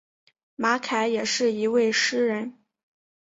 [0.55, 2.57] 马凯也是一位诗人。